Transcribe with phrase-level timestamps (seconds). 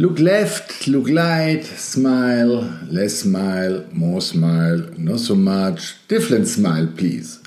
[0.00, 7.40] Look left, look light, smile, less smile, more smile, not so much, different smile, please.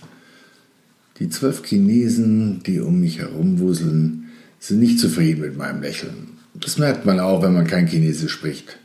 [1.17, 4.25] Die zwölf Chinesen, die um mich herumwuseln,
[4.59, 6.37] sind nicht zufrieden mit meinem Lächeln.
[6.53, 8.77] Das merkt man auch, wenn man kein Chinesisch spricht.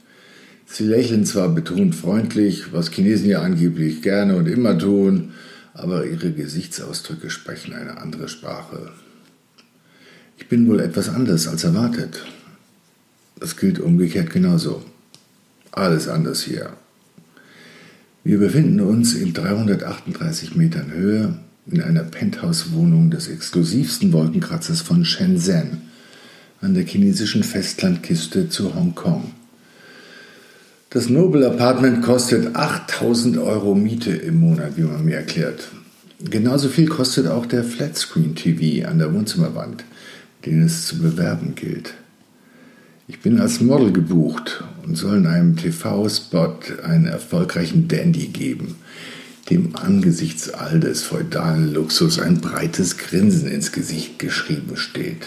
[0.64, 5.32] Sie lächeln zwar betont freundlich, was Chinesen ja angeblich gerne und immer tun,
[5.74, 8.92] aber ihre Gesichtsausdrücke sprechen eine andere Sprache.
[10.38, 12.22] Ich bin wohl etwas anders als erwartet.
[13.40, 14.82] Das gilt umgekehrt genauso.
[15.70, 16.70] Alles anders hier.
[18.24, 21.38] Wir befinden uns in 338 Metern Höhe
[21.70, 25.82] in einer Penthouse-Wohnung des exklusivsten Wolkenkratzers von Shenzhen
[26.60, 29.32] an der chinesischen Festlandküste zu Hongkong.
[30.90, 35.68] Das Noble Apartment kostet 8000 Euro Miete im Monat, wie man mir erklärt.
[36.18, 39.84] Genauso viel kostet auch der Flatscreen TV an der Wohnzimmerwand,
[40.46, 41.94] den es zu bewerben gilt.
[43.10, 48.76] Ich bin als Model gebucht und soll in einem TV-Spot einen erfolgreichen Dandy geben,
[49.48, 55.26] dem angesichts all des feudalen Luxus ein breites Grinsen ins Gesicht geschrieben steht.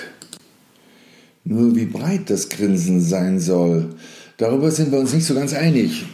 [1.44, 3.96] Nur wie breit das Grinsen sein soll,
[4.38, 6.06] darüber sind wir uns nicht so ganz einig.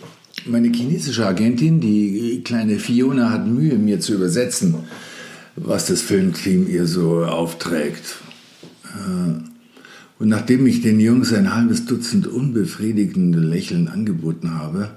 [0.46, 4.74] Meine chinesische Agentin, die kleine Fiona, hat Mühe, mir zu übersetzen,
[5.58, 8.20] was das Filmteam ihr so aufträgt.
[8.86, 9.47] Äh,
[10.20, 14.90] und nachdem ich den Jungs ein halbes Dutzend unbefriedigende Lächeln angeboten habe,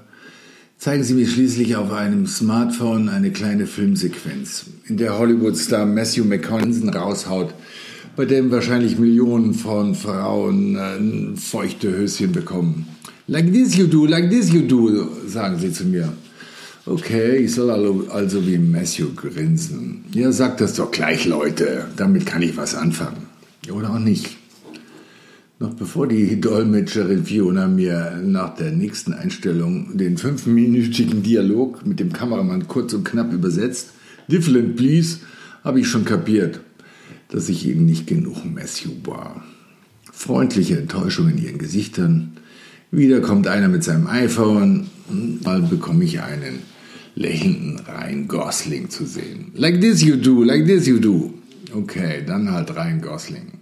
[0.77, 6.89] zeigen sie mir schließlich auf einem Smartphone eine kleine Filmsequenz, in der Hollywood-Star Matthew McConaughey
[6.89, 7.53] raushaut,
[8.15, 12.87] bei dem wahrscheinlich Millionen von Frauen äh, feuchte Höschen bekommen.
[13.27, 16.11] Like this you do, like this you do, sagen sie zu mir.
[16.87, 17.69] Okay, ich soll
[18.09, 20.03] also wie Matthew grinsen.
[20.13, 21.85] Ja, sagt das doch gleich, Leute.
[21.95, 23.27] Damit kann ich was anfangen.
[23.71, 24.40] Oder auch nicht.
[25.61, 32.11] Noch bevor die Dolmetscherin Fiona mir nach der nächsten Einstellung den fünfminütigen Dialog mit dem
[32.11, 33.91] Kameramann kurz und knapp übersetzt,
[34.27, 35.19] Different please,
[35.63, 36.61] habe ich schon kapiert,
[37.29, 39.43] dass ich eben nicht genug Matthew war.
[40.11, 42.31] Freundliche Enttäuschung in ihren Gesichtern.
[42.89, 44.87] Wieder kommt einer mit seinem iPhone,
[45.43, 46.63] mal bekomme ich einen
[47.13, 49.51] lächelnden Ryan Gosling zu sehen.
[49.53, 51.35] Like this you do, like this you do.
[51.71, 53.60] Okay, dann halt Ryan Gosling.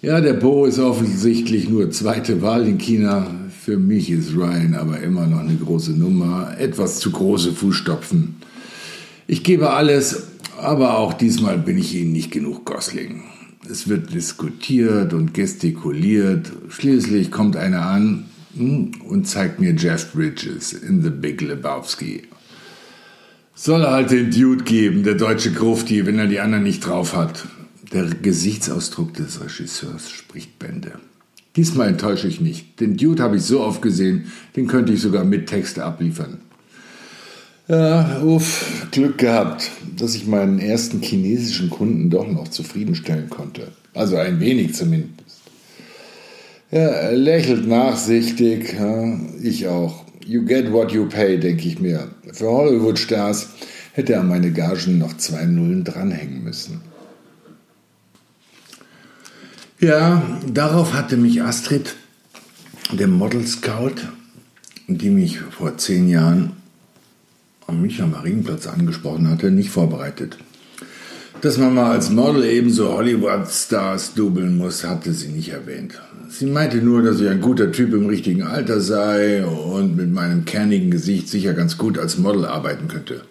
[0.00, 3.26] Ja, der Bo ist offensichtlich nur zweite Wahl in China.
[3.64, 6.54] Für mich ist Ryan aber immer noch eine große Nummer.
[6.56, 8.36] Etwas zu große Fußstopfen.
[9.26, 10.28] Ich gebe alles,
[10.62, 13.24] aber auch diesmal bin ich Ihnen nicht genug Gosling.
[13.68, 16.52] Es wird diskutiert und gestikuliert.
[16.68, 18.26] Schließlich kommt einer an
[18.56, 22.22] hm, und zeigt mir Jeff Bridges in The Big Lebowski.
[23.56, 27.16] Soll er halt den Dude geben, der deutsche Grufti, wenn er die anderen nicht drauf
[27.16, 27.48] hat.
[27.92, 30.92] Der Gesichtsausdruck des Regisseurs spricht Bände.
[31.56, 32.78] Diesmal enttäusche ich nicht.
[32.80, 36.38] Den Dude habe ich so oft gesehen, den könnte ich sogar mit Texte abliefern.
[37.66, 43.72] Ja, uff, Glück gehabt, dass ich meinen ersten chinesischen Kunden doch noch zufriedenstellen konnte.
[43.94, 45.40] Also ein wenig zumindest.
[46.70, 50.04] Ja, er lächelt nachsichtig, ja, ich auch.
[50.26, 52.08] You get what you pay, denke ich mir.
[52.32, 53.48] Für Hollywood-Stars
[53.92, 56.82] hätte er meine Gagen noch zwei Nullen dranhängen müssen.
[59.80, 61.94] Ja, darauf hatte mich Astrid,
[62.90, 63.94] der Model Scout,
[64.88, 66.54] die mich vor zehn Jahren
[67.68, 70.36] am Münchner Marienplatz angesprochen hatte, nicht vorbereitet.
[71.42, 76.00] Dass man mal als Model ebenso Hollywood-Stars dubeln muss, hatte sie nicht erwähnt.
[76.28, 80.44] Sie meinte nur, dass ich ein guter Typ im richtigen Alter sei und mit meinem
[80.44, 83.22] kernigen Gesicht sicher ganz gut als Model arbeiten könnte.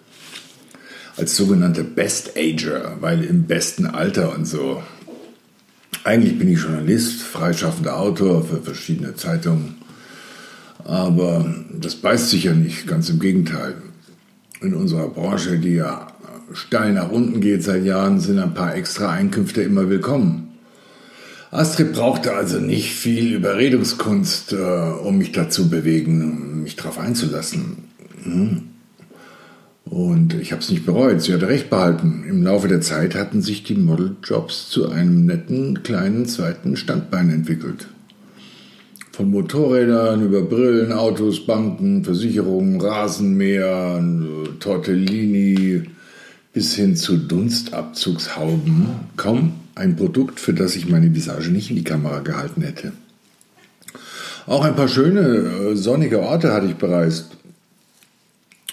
[1.18, 4.82] Als sogenannte Best Ager, weil im besten Alter und so.
[6.08, 9.74] Eigentlich bin ich Journalist, freischaffender Autor für verschiedene Zeitungen.
[10.82, 13.74] Aber das beißt sich ja nicht, ganz im Gegenteil.
[14.62, 16.06] In unserer Branche, die ja
[16.54, 20.54] steil nach unten geht seit Jahren, sind ein paar extra Einkünfte immer willkommen.
[21.50, 27.84] Astrid brauchte also nicht viel Überredungskunst, äh, um mich dazu bewegen, mich darauf einzulassen.
[28.22, 28.67] Hm?
[29.90, 32.24] Und ich habe es nicht bereut, sie hatte recht behalten.
[32.28, 37.88] Im Laufe der Zeit hatten sich die Modeljobs zu einem netten kleinen zweiten Standbein entwickelt.
[39.12, 44.02] Von Motorrädern über Brillen, Autos, Banken, Versicherungen, Rasenmäher,
[44.60, 45.84] Tortellini
[46.52, 48.88] bis hin zu Dunstabzugshauben.
[49.16, 52.92] Kaum ein Produkt, für das ich meine Visage nicht in die Kamera gehalten hätte.
[54.46, 57.37] Auch ein paar schöne, äh, sonnige Orte hatte ich bereist.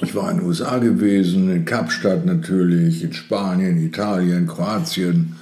[0.02, 5.38] Ich war in den USA gewesen, in Kapstadt natürlich, in Spanien, Italien, Kroatien,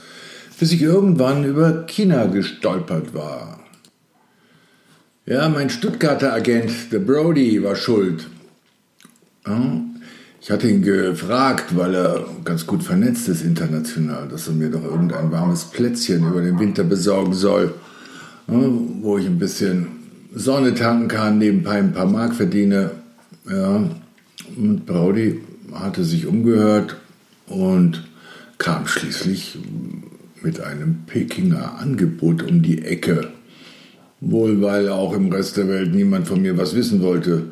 [0.59, 3.59] bis ich irgendwann über China gestolpert war.
[5.25, 8.27] Ja, mein Stuttgarter Agent, der Brody, war schuld.
[10.39, 14.83] Ich hatte ihn gefragt, weil er ganz gut vernetzt ist international, dass er mir doch
[14.83, 17.73] irgendein warmes Plätzchen über den Winter besorgen soll,
[18.47, 19.87] wo ich ein bisschen
[20.35, 22.91] Sonne tanken kann, nebenbei ein paar Mark verdiene.
[23.49, 23.83] Ja,
[24.57, 25.39] und Brody
[25.73, 26.97] hatte sich umgehört
[27.47, 28.03] und
[28.57, 29.57] kam schließlich
[30.41, 33.29] mit einem Pekinger Angebot um die Ecke.
[34.19, 37.43] Wohl weil auch im Rest der Welt niemand von mir was wissen wollte.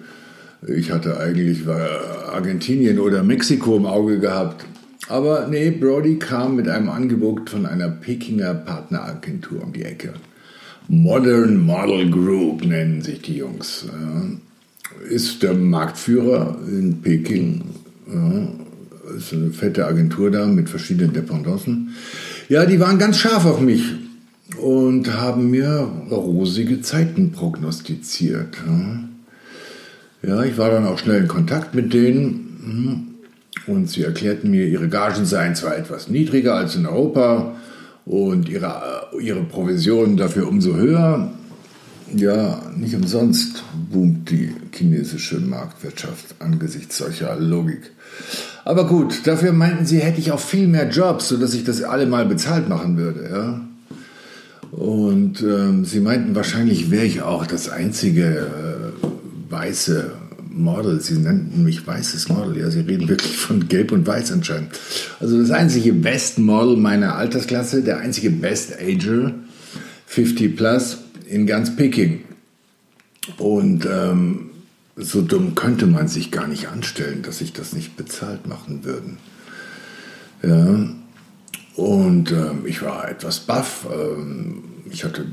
[0.68, 4.66] Ich hatte eigentlich Argentinien oder Mexiko im Auge gehabt.
[5.10, 10.14] Aber nee, Brody kam mit einem Angebot von einer Pekinger Partneragentur um die Ecke.
[10.88, 13.86] Modern Model Group nennen sich die Jungs.
[15.10, 17.64] Ist der Marktführer in Peking.
[19.18, 21.96] Ist eine fette Agentur da mit verschiedenen Dependancen.
[22.50, 23.84] Ja, die waren ganz scharf auf mich
[24.58, 28.58] und haben mir rosige Zeiten prognostiziert.
[30.24, 33.16] Ja, ich war dann auch schnell in Kontakt mit denen
[33.68, 37.56] hm, und sie erklärten mir, ihre Gagen seien zwar etwas niedriger als in Europa
[38.06, 41.32] und ihre, ihre Provisionen dafür umso höher.
[42.14, 47.92] Ja, nicht umsonst boomt die chinesische Marktwirtschaft angesichts solcher Logik.
[48.66, 52.06] Aber gut, dafür meinten sie, hätte ich auch viel mehr Jobs, sodass ich das alle
[52.06, 53.30] mal bezahlt machen würde.
[53.32, 53.62] Ja?
[54.72, 58.48] Und ähm, sie meinten, wahrscheinlich wäre ich auch das einzige
[59.04, 60.12] äh, weiße
[60.50, 61.00] Model.
[61.02, 62.58] Sie nannten mich weißes Model.
[62.58, 64.72] Ja, sie reden wirklich von Gelb und Weiß anscheinend.
[65.20, 69.34] Also das einzige Best Model meiner Altersklasse, der einzige Best Ager,
[70.08, 70.98] 50 plus,
[71.32, 72.24] in ganz Peking.
[73.38, 74.50] Und ähm,
[74.96, 79.18] so dumm könnte man sich gar nicht anstellen, dass sich das nicht bezahlt machen würden.
[80.44, 80.90] Ja.
[81.76, 83.88] Und ähm, ich war etwas baff.
[83.92, 85.26] Ähm, ich hatte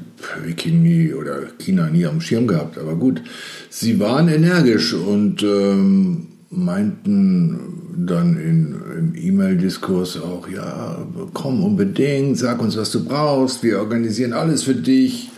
[0.45, 3.23] Peking nie oder China nie am Schirm gehabt, aber gut.
[3.71, 7.59] Sie waren energisch und ähm, meinten
[8.06, 11.05] dann in, im E-Mail-Diskurs auch, ja,
[11.35, 15.31] komm unbedingt, sag uns, was du brauchst, wir organisieren alles für dich.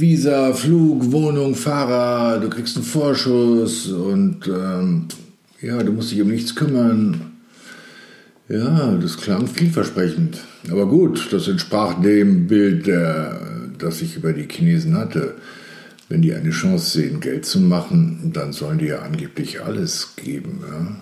[0.00, 5.06] Visa, Flug, Wohnung, Fahrer, du kriegst einen Vorschuss und ähm,
[5.60, 7.32] ja, du musst dich um nichts kümmern.
[8.48, 10.38] Ja, das klang vielversprechend.
[10.70, 13.40] Aber gut, das entsprach dem Bild, der,
[13.78, 15.34] das ich über die Chinesen hatte.
[16.08, 20.60] Wenn die eine Chance sehen, Geld zu machen, dann sollen die ja angeblich alles geben.
[20.62, 20.96] Ja?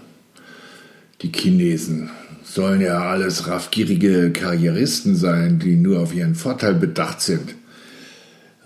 [1.23, 2.11] Die Chinesen
[2.43, 7.55] sollen ja alles raffgierige Karrieristen sein, die nur auf ihren Vorteil bedacht sind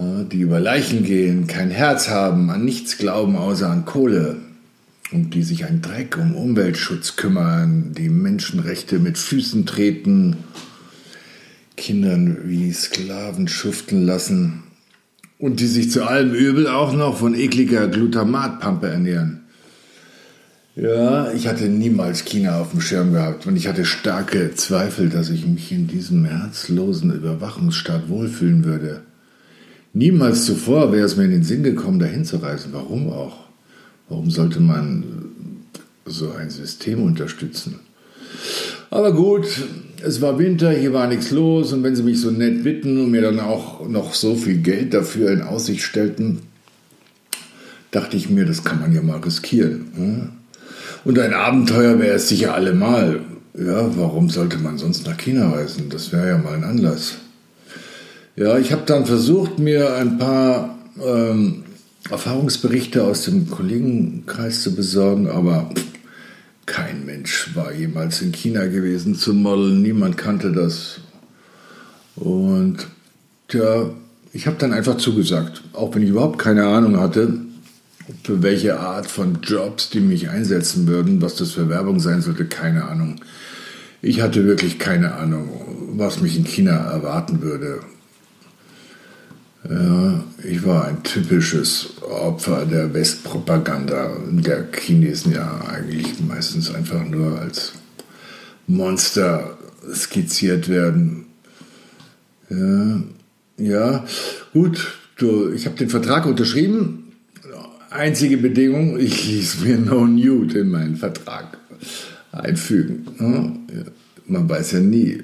[0.00, 4.36] die über Leichen gehen, kein Herz haben, an nichts glauben außer an Kohle
[5.12, 10.36] und die sich ein Dreck um Umweltschutz kümmern, die Menschenrechte mit Füßen treten,
[11.76, 14.62] Kindern wie Sklaven schuften lassen
[15.38, 19.40] und die sich zu allem Übel auch noch von ekliger Glutamatpampe ernähren.
[20.76, 25.28] Ja, ich hatte niemals China auf dem Schirm gehabt und ich hatte starke Zweifel, dass
[25.28, 29.02] ich mich in diesem herzlosen Überwachungsstaat wohlfühlen würde.
[29.92, 32.70] Niemals zuvor wäre es mir in den Sinn gekommen, dahin zu reisen.
[32.72, 33.44] Warum auch?
[34.08, 35.04] Warum sollte man
[36.04, 37.80] so ein System unterstützen?
[38.90, 39.46] Aber gut,
[40.02, 43.10] es war Winter, hier war nichts los und wenn sie mich so nett bitten und
[43.10, 46.40] mir dann auch noch so viel Geld dafür in Aussicht stellten,
[47.90, 49.86] dachte ich mir, das kann man ja mal riskieren.
[49.94, 50.28] Hm?
[51.04, 53.20] Und ein Abenteuer wäre es sicher allemal.
[53.54, 55.88] Ja, warum sollte man sonst nach China reisen?
[55.88, 57.16] Das wäre ja mal ein Anlass.
[58.36, 61.64] Ja, ich habe dann versucht, mir ein paar ähm,
[62.08, 65.70] Erfahrungsberichte aus dem Kollegenkreis zu besorgen, aber
[66.66, 71.00] kein Mensch war jemals in China gewesen zum Modeln, niemand kannte das.
[72.14, 72.86] Und
[73.50, 73.90] ja,
[74.32, 77.32] ich habe dann einfach zugesagt, auch wenn ich überhaupt keine Ahnung hatte,
[78.22, 82.44] für welche Art von Jobs die mich einsetzen würden, was das für Werbung sein sollte,
[82.44, 83.16] keine Ahnung.
[84.02, 85.48] Ich hatte wirklich keine Ahnung,
[85.96, 87.80] was mich in China erwarten würde.
[89.68, 97.38] Ja, ich war ein typisches Opfer der Westpropaganda, der Chinesen ja eigentlich meistens einfach nur
[97.38, 97.72] als
[98.66, 99.58] Monster
[99.92, 101.26] skizziert werden.
[102.48, 103.02] Ja,
[103.58, 104.04] ja,
[104.52, 107.12] gut, Du, ich habe den Vertrag unterschrieben.
[107.90, 111.58] Einzige Bedingung, ich ließ mir No Nude in meinen Vertrag
[112.32, 113.06] einfügen.
[114.26, 115.22] Man weiß ja nie,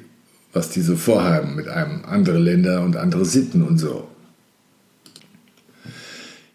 [0.53, 4.07] was die so vorhaben mit einem andere Länder und andere Sitten und so.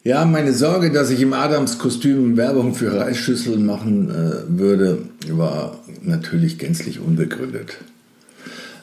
[0.03, 6.58] Ja, meine Sorge, dass ich im Adams-Kostüm Werbung für Reisschüsseln machen äh, würde, war natürlich
[6.58, 7.77] gänzlich unbegründet.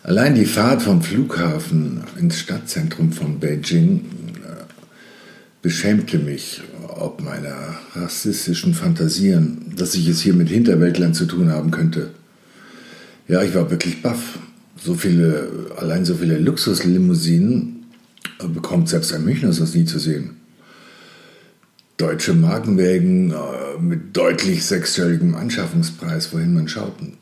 [0.05, 4.05] Allein die Fahrt vom Flughafen ins Stadtzentrum von Beijing
[4.45, 4.63] äh,
[5.61, 11.73] beschämte mich ob meiner rassistischen Fantasien, dass ich es hier mit Hinterwäldlern zu tun haben
[11.73, 12.11] könnte.
[13.27, 14.39] Ja, ich war wirklich baff.
[14.81, 17.87] So viele, allein so viele Luxuslimousinen
[18.55, 20.38] bekommt selbst ein Münchner sonst nie zu sehen.
[21.99, 27.19] Deutsche Markenwägen äh, mit deutlich sechsstelligem Anschaffungspreis, wohin man schauten.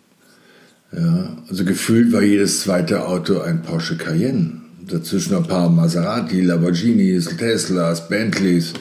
[0.93, 4.61] Ja, also gefühlt war jedes zweite Auto ein Porsche Cayenne.
[4.87, 8.75] Dazwischen ein paar Maserati, Lamborghinis, Teslas, Bentleys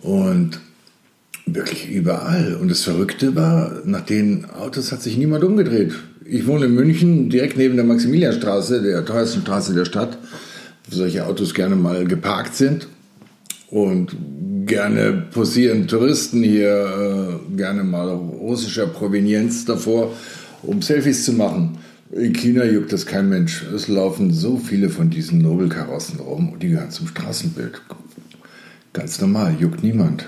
[0.00, 0.60] und
[1.44, 2.54] wirklich überall.
[2.54, 5.92] Und das Verrückte war, nach den Autos hat sich niemand umgedreht.
[6.24, 10.16] Ich wohne in München, direkt neben der Maximilianstraße, der teuersten Straße der Stadt,
[10.88, 12.86] wo solche Autos gerne mal geparkt sind.
[13.68, 14.16] Und
[14.66, 20.12] gerne posieren Touristen hier äh, gerne mal russischer Provenienz davor,
[20.62, 21.78] um Selfies zu machen.
[22.12, 23.64] In China juckt das kein Mensch.
[23.74, 27.80] Es laufen so viele von diesen Nobelkarossen rum und die gehören zum Straßenbild.
[28.92, 30.26] Ganz normal, juckt niemand.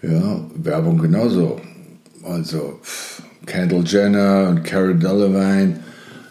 [0.00, 1.60] Ja, Werbung genauso.
[2.22, 2.80] Also
[3.46, 5.80] Kendall Jenner und Cara Delevingne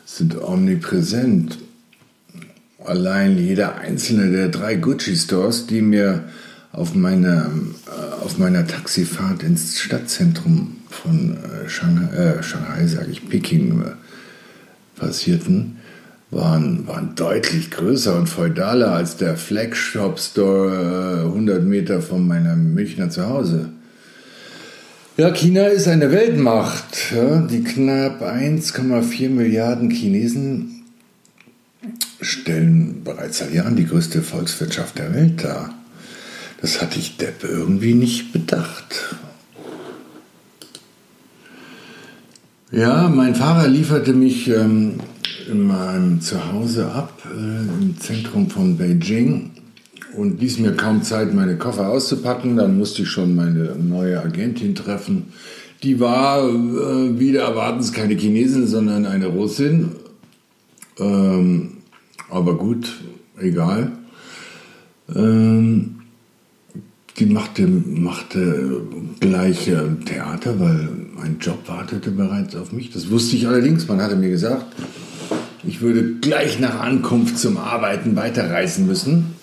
[0.06, 1.58] sind omnipräsent.
[2.92, 6.26] Allein jeder einzelne der drei Gucci-Stores, die mir
[6.74, 7.50] auf meiner,
[7.88, 15.00] äh, auf meiner Taxifahrt ins Stadtzentrum von äh, Shanghai, äh, Shanghai sage ich, Peking äh,
[15.00, 15.78] passierten,
[16.32, 22.74] waren, waren deutlich größer und feudaler als der Flagship Store 100 äh, Meter von meinem
[22.74, 23.70] Münchner Zuhause.
[25.16, 27.14] Ja, China ist eine Weltmacht.
[27.16, 30.81] Ja, die knapp 1,4 Milliarden Chinesen
[32.22, 35.74] stellen bereits seit Jahren die größte Volkswirtschaft der Welt dar.
[36.62, 39.16] Das hatte ich Depp irgendwie nicht bedacht.
[42.72, 45.00] Ja, mein Fahrer lieferte mich ähm,
[45.50, 49.52] in meinem Zuhause ab, äh, im Zentrum von Beijing
[50.16, 52.56] und ließ mir kaum Zeit, meine Koffer auszupacken.
[52.56, 55.34] Dann musste ich schon meine neue Agentin treffen.
[55.84, 59.92] Die war äh, wieder erwartens keine Chinesin, sondern eine Russin.
[61.00, 61.81] Ähm,
[62.32, 62.88] aber gut,
[63.40, 63.92] egal.
[65.14, 65.98] Ähm,
[67.20, 68.82] die machte, machte
[69.20, 72.92] gleich äh, Theater, weil mein Job wartete bereits auf mich.
[72.92, 73.88] Das wusste ich allerdings.
[73.88, 74.66] Man hatte mir gesagt,
[75.64, 79.36] ich würde gleich nach Ankunft zum Arbeiten weiterreisen müssen.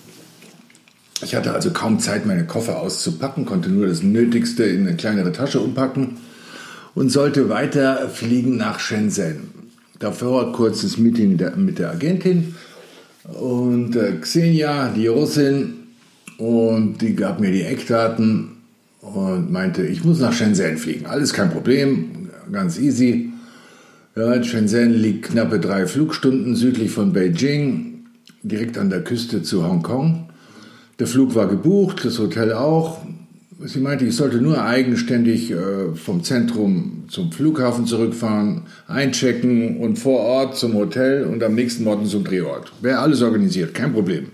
[1.21, 5.31] Ich hatte also kaum Zeit, meine Koffer auszupacken, konnte nur das Nötigste in eine kleinere
[5.31, 6.17] Tasche umpacken
[6.95, 9.51] und sollte weiter fliegen nach Shenzhen.
[9.99, 12.55] Davor kurzes Meeting mit der Agentin
[13.23, 15.79] und äh, Xenia, die Russin,
[16.39, 18.51] und die gab mir die Eckdaten
[19.01, 21.05] und meinte, ich muss nach Shenzhen fliegen.
[21.05, 23.31] Alles kein Problem, ganz easy.
[24.15, 28.05] Ja, Shenzhen liegt knappe drei Flugstunden südlich von Beijing,
[28.41, 30.29] direkt an der Küste zu Hongkong.
[30.97, 32.99] Der Flug war gebucht, das Hotel auch.
[33.61, 40.21] Sie meinte, ich sollte nur eigenständig äh, vom Zentrum zum Flughafen zurückfahren, einchecken und vor
[40.21, 42.71] Ort zum Hotel und am nächsten Morgen zum Drehort.
[42.81, 44.27] Wäre alles organisiert, kein Problem.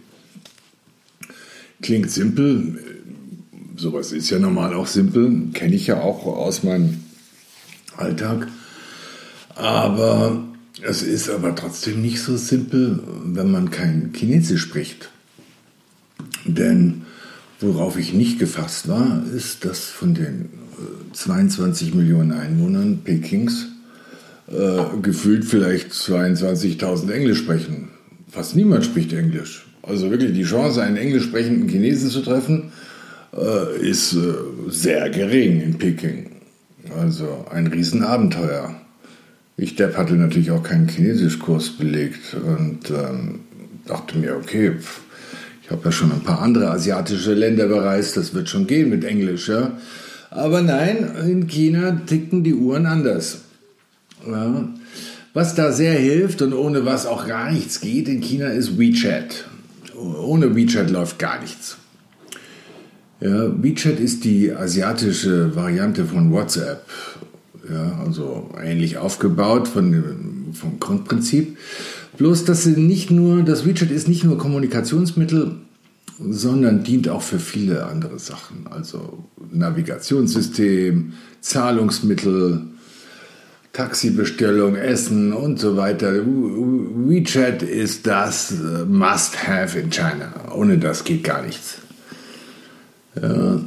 [1.82, 2.80] Klingt simpel,
[3.76, 7.04] sowas ist ja normal auch simpel, kenne ich ja auch aus meinem
[7.98, 8.48] Alltag.
[9.56, 10.44] Aber
[10.84, 15.10] es ist aber trotzdem nicht so simpel, wenn man kein Chinesisch spricht.
[16.46, 17.05] Denn
[17.60, 20.50] worauf ich nicht gefasst war, ist, dass von den
[21.14, 23.68] 22 äh, Millionen Einwohnern Pekings
[24.48, 27.90] äh, gefühlt vielleicht 22.000 Englisch sprechen.
[28.30, 29.66] Fast niemand spricht Englisch.
[29.82, 32.72] Also wirklich die Chance, einen englisch sprechenden Chinesen zu treffen,
[33.36, 34.34] äh, ist äh,
[34.68, 36.32] sehr gering in Peking.
[37.00, 38.76] Also ein Riesenabenteuer.
[39.58, 43.40] Ich, Depp, hatte natürlich auch keinen Chinesischkurs belegt und ähm,
[43.86, 44.74] dachte mir, okay,
[45.66, 49.04] ich habe ja schon ein paar andere asiatische Länder bereist, das wird schon gehen mit
[49.04, 49.72] Englisch, ja.
[50.30, 53.40] Aber nein, in China ticken die Uhren anders.
[54.30, 54.70] Ja.
[55.34, 59.46] Was da sehr hilft und ohne was auch gar nichts geht in China ist WeChat.
[59.96, 61.78] Ohne WeChat läuft gar nichts.
[63.20, 66.86] Ja, WeChat ist die asiatische Variante von WhatsApp
[67.70, 71.58] ja, also ähnlich aufgebaut von, vom Grundprinzip.
[72.18, 75.58] Bloß, dass sie nicht nur, das WeChat ist nicht nur Kommunikationsmittel,
[76.20, 78.68] sondern dient auch für viele andere Sachen.
[78.70, 82.62] Also Navigationssystem, Zahlungsmittel,
[83.74, 86.14] Taxibestellung, Essen und so weiter.
[86.14, 90.34] WeChat ist das äh, Must-Have in China.
[90.56, 91.80] Ohne das geht gar nichts.
[93.22, 93.60] Ja.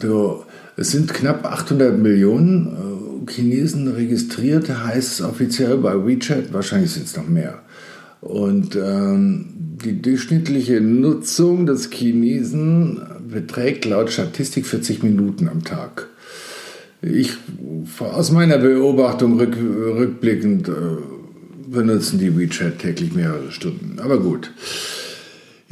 [0.00, 0.44] So,
[0.76, 2.93] es sind knapp 800 Millionen äh,
[3.28, 6.52] Chinesen registriert, heißt es offiziell bei WeChat.
[6.52, 7.62] Wahrscheinlich sind es noch mehr.
[8.20, 9.46] Und ähm,
[9.84, 16.08] die durchschnittliche Nutzung des Chinesen beträgt laut Statistik 40 Minuten am Tag.
[17.02, 17.32] Ich,
[17.98, 20.72] aus meiner Beobachtung rück, rückblickend, äh,
[21.68, 23.98] benutzen die WeChat täglich mehrere Stunden.
[23.98, 24.50] Aber gut.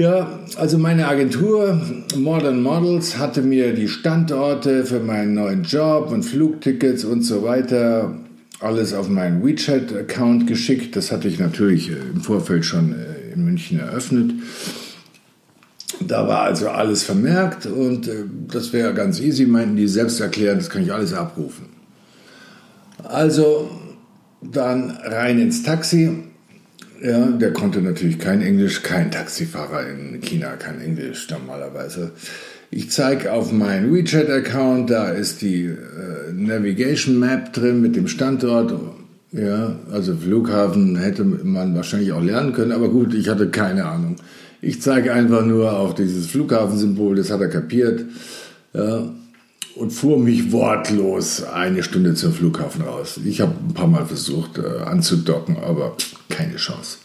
[0.02, 1.80] Ja, also meine Agentur
[2.16, 8.12] Modern Models hatte mir die Standorte für meinen neuen Job und Flugtickets und so weiter
[8.59, 10.97] alles auf meinen WeChat-Account geschickt.
[10.97, 14.32] Das hatte ich natürlich äh, im Vorfeld schon äh, in München eröffnet.
[16.00, 20.59] Da war also alles vermerkt und äh, das wäre ganz easy, meinten die selbst erklären,
[20.59, 21.66] das kann ich alles abrufen.
[23.04, 23.71] Also
[24.40, 26.31] dann rein ins Taxi.
[27.02, 32.12] Ja, der konnte natürlich kein Englisch, kein Taxifahrer in China kann Englisch normalerweise.
[32.71, 38.73] Ich zeige auf meinen WeChat-Account, da ist die äh, Navigation Map drin mit dem Standort.
[39.32, 44.16] Ja, also Flughafen hätte man wahrscheinlich auch lernen können, aber gut, ich hatte keine Ahnung.
[44.61, 48.04] Ich zeige einfach nur auf dieses Flughafensymbol, das hat er kapiert.
[48.75, 49.12] Ja,
[49.75, 53.18] und fuhr mich wortlos eine Stunde zum Flughafen raus.
[53.25, 55.97] Ich habe ein paar Mal versucht äh, anzudocken, aber
[56.32, 56.98] keine Chance.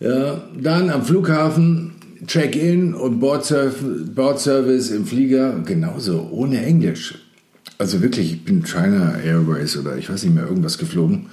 [0.00, 1.92] Ja, dann am Flughafen
[2.26, 7.14] Check-in und Bordservice im Flieger genauso, ohne Englisch.
[7.78, 11.26] Also wirklich, ich bin China Airways oder ich weiß nicht mehr, irgendwas geflogen.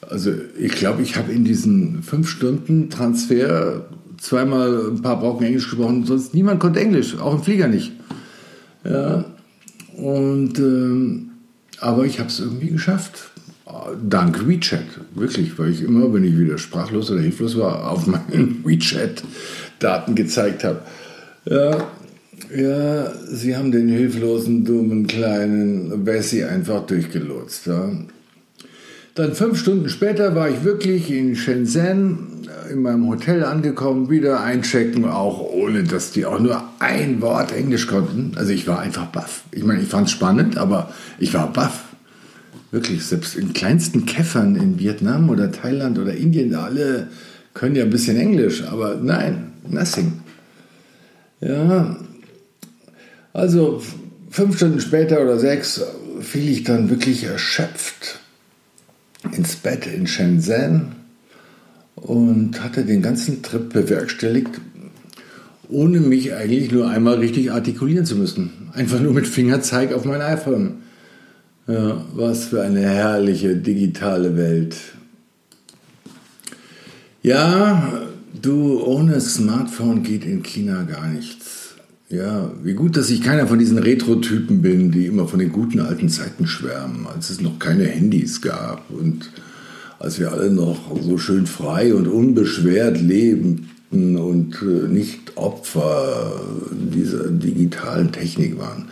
[0.00, 3.86] Also ich glaube, ich habe in diesen fünf Stunden Transfer
[4.18, 7.92] zweimal ein paar Brocken Englisch gesprochen, sonst niemand konnte Englisch, auch im Flieger nicht.
[8.84, 9.24] Ja,
[9.96, 11.30] und, ähm,
[11.80, 13.30] aber ich habe es irgendwie geschafft.
[14.08, 18.60] Dank WeChat, wirklich, weil ich immer, wenn ich wieder sprachlos oder hilflos war, auf meinen
[18.64, 20.82] WeChat-Daten gezeigt habe.
[21.46, 21.86] Ja,
[22.54, 27.66] ja, sie haben den hilflosen, dummen, kleinen Bessie einfach durchgelotst.
[27.66, 27.90] Ja.
[29.16, 32.36] Dann fünf Stunden später war ich wirklich in Shenzhen
[32.70, 37.86] in meinem Hotel angekommen, wieder einchecken, auch ohne dass die auch nur ein Wort Englisch
[37.86, 38.32] konnten.
[38.36, 39.42] Also ich war einfach baff.
[39.52, 41.85] Ich meine, ich fand es spannend, aber ich war baff.
[42.70, 47.08] Wirklich, selbst in kleinsten Käffern in Vietnam oder Thailand oder Indien, alle
[47.54, 50.20] können ja ein bisschen Englisch, aber nein, nothing.
[51.40, 51.96] Ja,
[53.32, 53.82] also
[54.30, 55.82] fünf Stunden später oder sechs
[56.20, 58.20] fiel ich dann wirklich erschöpft
[59.32, 60.92] ins Bett in Shenzhen
[61.94, 64.60] und hatte den ganzen Trip bewerkstelligt,
[65.68, 68.70] ohne mich eigentlich nur einmal richtig artikulieren zu müssen.
[68.72, 70.82] Einfach nur mit Fingerzeig auf mein iPhone.
[71.68, 74.76] Ja, was für eine herrliche digitale Welt.
[77.22, 78.02] Ja,
[78.40, 81.74] du, ohne Smartphone geht in China gar nichts.
[82.08, 85.80] Ja, wie gut, dass ich keiner von diesen Retro-Typen bin, die immer von den guten
[85.80, 89.28] alten Zeiten schwärmen, als es noch keine Handys gab und
[89.98, 97.28] als wir alle noch so schön frei und unbeschwert lebten und äh, nicht Opfer dieser
[97.28, 98.88] digitalen Technik waren.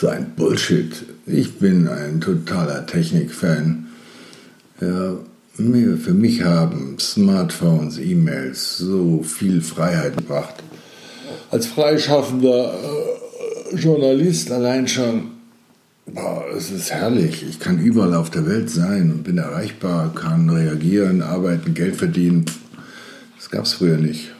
[0.00, 0.92] So ein Bullshit.
[1.26, 3.88] Ich bin ein totaler Technikfan.
[4.80, 5.16] Ja,
[5.56, 10.54] für mich haben Smartphones, E-Mails so viel Freiheit gebracht.
[11.50, 12.74] Als freischaffender
[13.72, 15.32] äh, Journalist allein schon
[16.06, 17.44] Boah, es ist herrlich.
[17.48, 22.44] Ich kann überall auf der Welt sein und bin erreichbar, kann reagieren, arbeiten, Geld verdienen.
[23.36, 24.30] Das gab es früher nicht.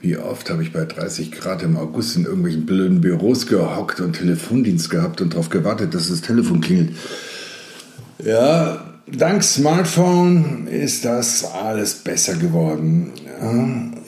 [0.00, 4.12] Wie oft habe ich bei 30 Grad im August in irgendwelchen blöden Büros gehockt und
[4.12, 6.90] Telefondienst gehabt und darauf gewartet, dass das Telefon klingelt.
[8.24, 13.12] Ja, dank Smartphone ist das alles besser geworden.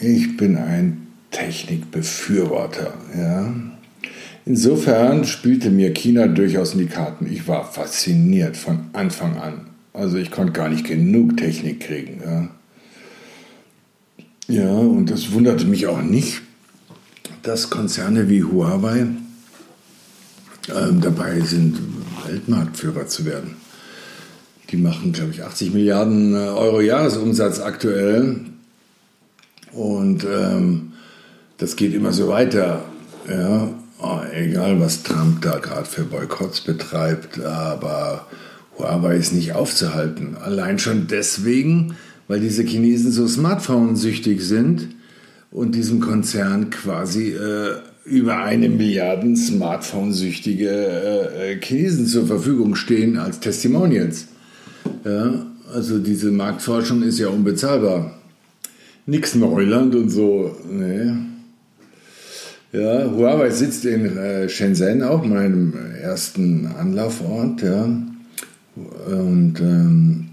[0.00, 2.94] Ich bin ein Technikbefürworter.
[3.16, 3.52] Ja.
[4.44, 7.26] Insofern spielte mir China durchaus in die Karten.
[7.30, 9.66] Ich war fasziniert von Anfang an.
[9.92, 12.22] Also ich konnte gar nicht genug Technik kriegen.
[12.24, 12.48] Ja,
[14.48, 16.42] ja und das wunderte mich auch nicht,
[17.42, 19.06] dass Konzerne wie Huawei
[20.68, 21.78] äh, dabei sind,
[22.26, 23.56] Weltmarktführer zu werden.
[24.70, 28.40] Die machen, glaube ich, 80 Milliarden äh, Euro Jahresumsatz aktuell.
[29.72, 30.92] Und ähm,
[31.56, 32.84] das geht immer so weiter.
[33.28, 33.68] Ja,
[34.00, 38.26] oh, egal was Trump da gerade für Boykotts betreibt, aber
[38.78, 40.36] Huawei ist nicht aufzuhalten.
[40.36, 41.96] Allein schon deswegen,
[42.28, 44.88] weil diese Chinesen so Smartphone-süchtig sind
[45.50, 53.18] und diesem Konzern quasi äh, über eine Milliarde Smartphone-süchtige äh, äh, Chinesen zur Verfügung stehen
[53.18, 54.28] als Testimonials.
[55.04, 58.18] Ja, also diese Marktforschung ist ja unbezahlbar.
[59.06, 60.54] Nix Neuland und so.
[60.70, 61.12] Nee.
[62.72, 67.62] Ja, Huawei sitzt in äh, Shenzhen, auch meinem ersten Anlaufort.
[67.62, 67.84] Ja.
[69.06, 70.28] Und ähm,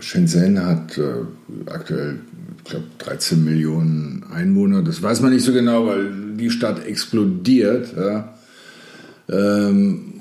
[0.00, 2.20] Shenzhen hat äh, aktuell,
[2.58, 4.82] ich glaube, 13 Millionen Einwohner.
[4.82, 7.94] Das weiß man nicht so genau, weil die Stadt explodiert.
[7.96, 8.34] Ja.
[9.28, 10.12] Ähm,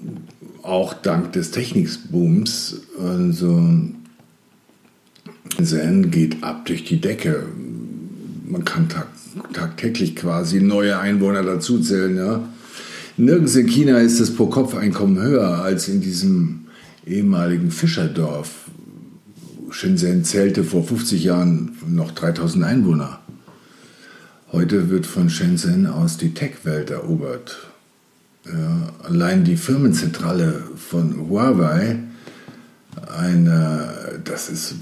[0.63, 2.81] auch dank des Technikbooms.
[3.01, 3.61] Also
[5.55, 7.43] Shenzhen geht ab durch die Decke.
[8.45, 9.07] Man kann tag,
[9.53, 12.15] tagtäglich quasi neue Einwohner dazuzählen.
[12.15, 12.49] Ja.
[13.17, 16.65] Nirgends in China ist das Pro-Kopf-Einkommen höher als in diesem
[17.05, 18.69] ehemaligen Fischerdorf.
[19.69, 23.19] Shenzhen zählte vor 50 Jahren noch 3000 Einwohner.
[24.51, 27.67] Heute wird von Shenzhen aus die Tech-Welt erobert.
[28.45, 31.99] Ja, allein die Firmenzentrale von Huawei,
[33.17, 34.75] eine, das ist,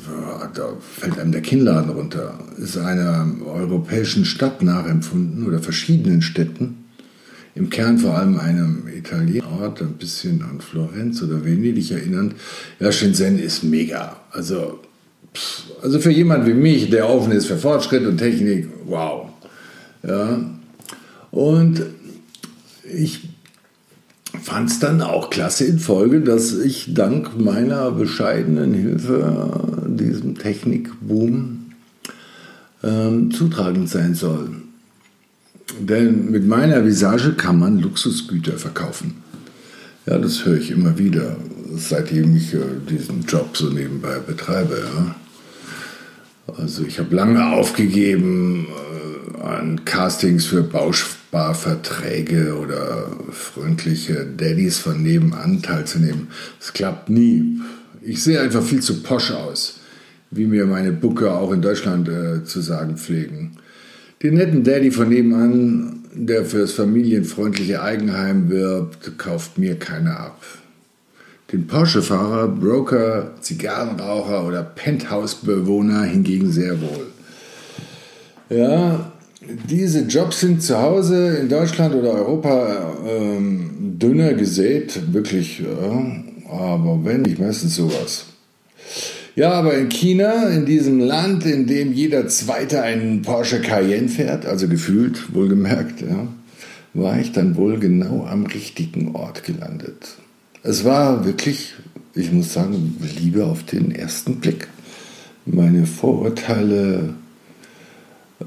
[0.54, 6.85] da fällt einem der Kinnladen runter, ist einer europäischen Stadt nachempfunden oder verschiedenen Städten
[7.56, 12.36] im Kern vor allem einem Italienort, ein bisschen an Florenz oder Venedig erinnernd.
[12.80, 14.18] Ja, Shenzhen ist mega.
[14.32, 14.82] Also,
[15.82, 19.30] also für jemand wie mich, der offen ist für Fortschritt und Technik, wow.
[20.04, 20.40] Ja.
[21.32, 21.82] Und
[22.94, 23.30] ich
[24.42, 31.72] fand es dann auch klasse in Folge, dass ich dank meiner bescheidenen Hilfe diesem Technikboom
[32.84, 34.50] ähm, zutragend sein soll.
[35.80, 39.16] Denn mit meiner Visage kann man Luxusgüter verkaufen.
[40.06, 41.36] Ja, das höre ich immer wieder,
[41.76, 44.84] seitdem ich äh, diesen Job so nebenbei betreibe.
[44.84, 45.16] Ja.
[46.58, 55.62] Also ich habe lange aufgegeben, äh, an Castings für Bausparverträge oder freundliche Daddys von nebenan
[55.62, 56.28] teilzunehmen.
[56.60, 57.60] Das klappt nie.
[58.02, 59.80] Ich sehe einfach viel zu posch aus,
[60.30, 63.58] wie mir meine Booker auch in Deutschland äh, zu sagen pflegen.
[64.26, 70.42] Den netten Daddy von nebenan, der fürs familienfreundliche Eigenheim wirbt, kauft mir keiner ab.
[71.52, 77.06] Den Porsche-Fahrer, Broker, Zigarrenraucher oder Penthouse-Bewohner hingegen sehr wohl.
[78.50, 79.12] Ja,
[79.70, 86.04] diese Jobs sind zu Hause in Deutschland oder Europa ähm, dünner gesät, wirklich, ja,
[86.50, 88.26] aber wenn nicht meistens sowas.
[89.36, 94.46] Ja, aber in China, in diesem Land, in dem jeder Zweite einen Porsche Cayenne fährt,
[94.46, 96.28] also gefühlt, wohlgemerkt, ja,
[96.94, 100.16] war ich dann wohl genau am richtigen Ort gelandet.
[100.64, 101.74] Es war wirklich,
[102.14, 104.70] ich muss sagen, Liebe auf den ersten Blick.
[105.46, 107.14] Meine Vorurteile
[108.40, 108.46] äh,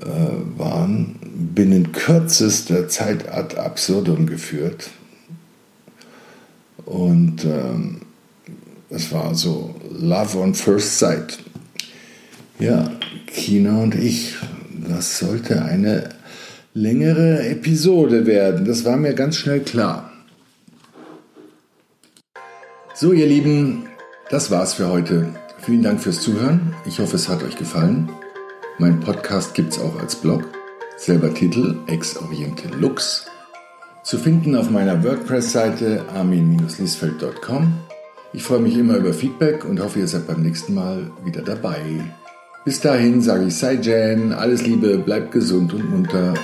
[0.56, 1.16] waren
[1.54, 4.88] binnen kürzester Zeit ad absurdum geführt.
[6.86, 8.00] Und ähm,
[8.90, 11.38] es war so Love on First Sight.
[12.58, 12.90] Ja,
[13.26, 14.34] China und ich.
[14.88, 16.08] Das sollte eine
[16.74, 18.64] längere Episode werden.
[18.64, 20.10] Das war mir ganz schnell klar.
[22.94, 23.88] So, ihr Lieben,
[24.30, 25.28] das war's für heute.
[25.60, 26.74] Vielen Dank fürs Zuhören.
[26.86, 28.10] Ich hoffe, es hat euch gefallen.
[28.78, 30.44] Mein Podcast gibt's auch als Blog.
[30.96, 33.26] Selber Titel Ex Oriente Lux.
[34.02, 37.87] Zu finden auf meiner WordPress-Seite armin-liesfeld.com
[38.32, 41.80] ich freue mich immer über Feedback und hoffe, ihr seid beim nächsten Mal wieder dabei.
[42.64, 46.34] Bis dahin sage ich Sei Jan, alles Liebe, bleibt gesund und munter